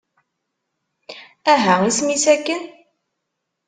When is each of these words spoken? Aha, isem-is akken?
Aha, 1.51 1.75
isem-is 1.89 2.25
akken? 2.33 2.63